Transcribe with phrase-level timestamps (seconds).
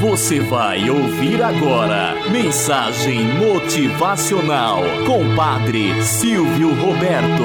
[0.00, 7.42] Você vai ouvir agora Mensagem Motivacional com Padre Silvio Roberto.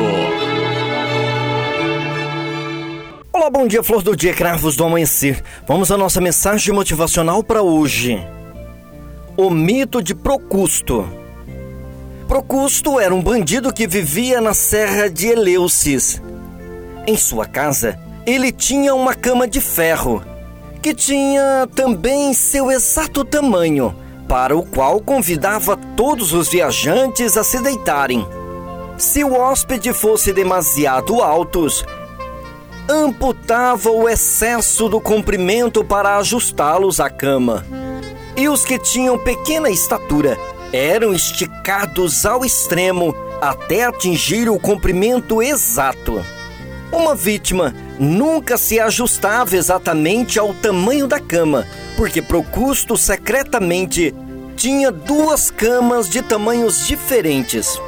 [3.33, 5.41] Olá, bom dia, flor do dia, cravos do amanhecer.
[5.67, 8.23] Vamos à nossa mensagem motivacional para hoje.
[9.35, 11.09] O mito de Procusto.
[12.27, 16.21] Procusto era um bandido que vivia na serra de Eleusis.
[17.07, 17.97] Em sua casa,
[18.27, 20.23] ele tinha uma cama de ferro
[20.83, 23.95] que tinha também seu exato tamanho,
[24.27, 28.27] para o qual convidava todos os viajantes a se deitarem.
[28.97, 31.85] Se o hóspede fosse demasiado altos,
[32.89, 37.65] amputava o excesso do comprimento para ajustá-los à cama.
[38.35, 40.37] E os que tinham pequena estatura
[40.73, 46.21] eram esticados ao extremo até atingir o comprimento exato.
[46.93, 51.65] Uma vítima nunca se ajustava exatamente ao tamanho da cama,
[51.97, 54.13] porque Procusto secretamente
[54.55, 57.81] tinha duas camas de tamanhos diferentes.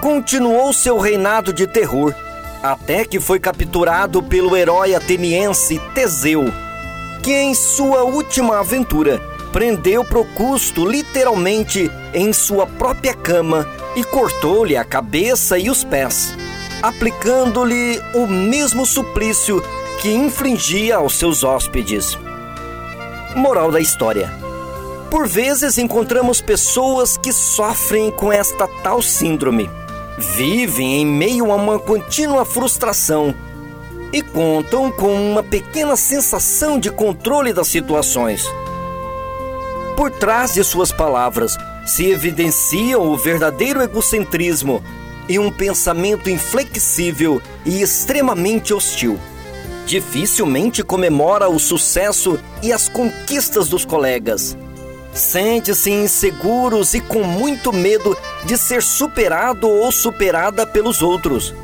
[0.00, 2.12] Continuou seu reinado de terror,
[2.60, 6.52] até que foi capturado pelo herói ateniense Teseu,
[7.22, 9.20] que em sua última aventura
[9.52, 16.34] prendeu Procusto literalmente em sua própria cama e cortou-lhe a cabeça e os pés
[16.82, 19.62] aplicando-lhe o mesmo suplício
[20.00, 22.18] que infligia aos seus hóspedes.
[23.36, 24.32] Moral da história:
[25.10, 29.70] Por vezes encontramos pessoas que sofrem com esta tal síndrome.
[30.18, 33.34] Vivem em meio a uma contínua frustração
[34.12, 38.44] e contam com uma pequena sensação de controle das situações.
[39.96, 41.56] Por trás de suas palavras
[41.86, 44.82] se evidenciam o verdadeiro egocentrismo
[45.30, 49.16] e um pensamento inflexível e extremamente hostil.
[49.86, 54.58] Dificilmente comemora o sucesso e as conquistas dos colegas.
[55.14, 61.54] Sente-se inseguros e com muito medo de ser superado ou superada pelos outros.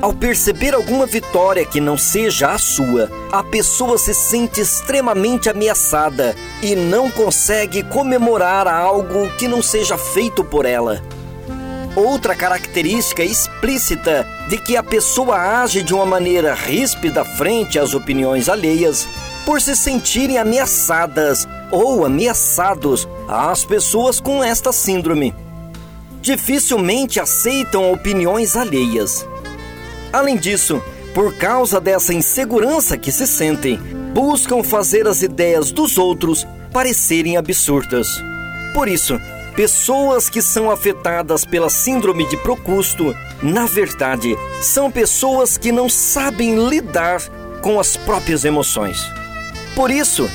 [0.00, 6.36] Ao perceber alguma vitória que não seja a sua, a pessoa se sente extremamente ameaçada
[6.62, 11.02] e não consegue comemorar algo que não seja feito por ela.
[11.94, 18.48] Outra característica explícita de que a pessoa age de uma maneira ríspida frente às opiniões
[18.48, 19.06] alheias,
[19.44, 25.34] por se sentirem ameaçadas ou ameaçados às pessoas com esta síndrome.
[26.22, 29.26] Dificilmente aceitam opiniões alheias.
[30.12, 30.82] Além disso,
[31.14, 33.76] por causa dessa insegurança que se sentem,
[34.14, 38.08] buscam fazer as ideias dos outros parecerem absurdas.
[38.72, 39.20] Por isso,
[39.54, 46.68] Pessoas que são afetadas pela síndrome de Procusto, na verdade, são pessoas que não sabem
[46.68, 47.20] lidar
[47.60, 49.02] com as próprias emoções.
[49.76, 50.28] Por isso,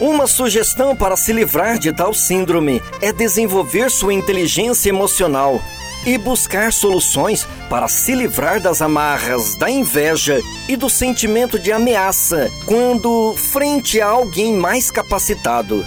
[0.00, 5.62] uma sugestão para se livrar de tal síndrome é desenvolver sua inteligência emocional
[6.04, 12.50] e buscar soluções para se livrar das amarras da inveja e do sentimento de ameaça
[12.66, 15.86] quando frente a alguém mais capacitado.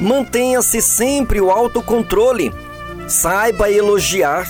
[0.00, 2.52] Mantenha-se sempre o autocontrole.
[3.08, 4.46] Saiba elogiar.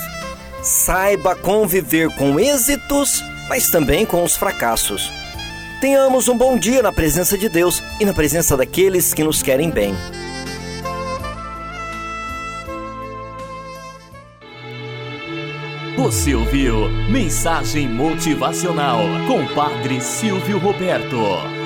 [0.62, 5.12] Saiba conviver com êxitos, mas também com os fracassos.
[5.80, 9.70] Tenhamos um bom dia na presença de Deus e na presença daqueles que nos querem
[9.70, 9.94] bem.
[15.96, 21.65] Você ouviu Mensagem Motivacional com Padre Silvio Roberto.